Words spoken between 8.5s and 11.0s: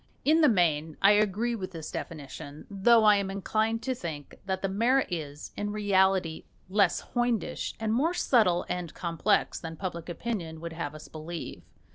and complex than public opinion would have